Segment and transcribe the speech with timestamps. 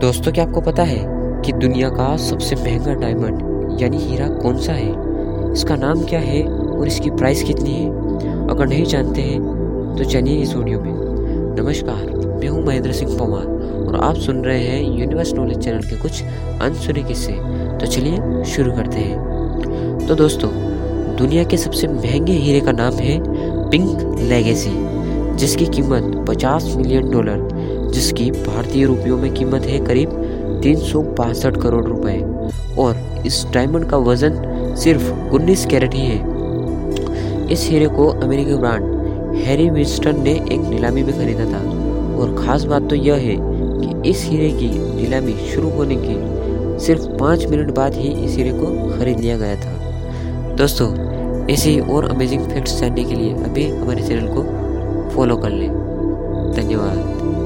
[0.00, 0.98] दोस्तों, क्या आपको पता है
[1.42, 4.92] कि दुनिया का सबसे महँगा डायमंड यानी हीरा कौन सा है?
[5.52, 8.46] इसका नाम क्या है और इसकी प्राइस कितनी है?
[8.48, 9.40] अगर नहीं जानते हैं
[9.96, 10.92] तो चलिए इस वीडियो में।
[11.58, 12.06] नमस्कार,
[12.40, 13.46] मैं हूँ महेंद्र सिंह पवार
[13.86, 16.22] और आप सुन रहे हैं यूनिवर्स नॉलेज चैनल के कुछ
[16.62, 17.32] अनसुने किस्से।
[17.76, 20.50] तो चलिए शुरू करते हैं। तो दोस्तों,
[21.16, 23.18] दुनिया के सबसे महँगे हीरे का नाम है
[23.70, 24.72] पिंक लेगेसी
[25.36, 27.59] जिसकी कीमत 50 मिलियन डॉलर
[27.90, 30.10] जिसकी भारतीय रुपयों में कीमत है करीब
[30.62, 32.18] तीन सौ बासठ करोड़ रुपए।
[32.78, 39.36] और इस डायमंड का वज़न सिर्फ़ 19 कैरेट ही है। इस हीरे को अमेरिकी ब्रांड
[39.36, 41.62] हैरी विस्टन ने एक नीलामी में खरीदा था।
[42.16, 43.36] और ख़ास बात तो यह है
[43.80, 48.52] कि इस हीरे की नीलामी शुरू होने के सिर्फ़ पाँच मिनट बाद ही इस हीरे
[48.52, 48.66] को
[48.98, 50.88] खरीद लिया गया था। दोस्तों,
[51.48, 54.42] ऐसे ही और अमेजिंग फैक्ट्स जानने के लिए अभी हमारे चैनल को
[55.10, 55.68] फॉलो कर लें।
[56.56, 57.39] धन्यवाद।